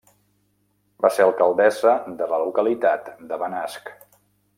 [1.05, 3.93] Va ser alcaldessa de la localitat de Benasc.